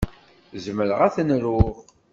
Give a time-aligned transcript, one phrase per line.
[0.63, 1.75] Zemreɣ ad ten-rnuɣ.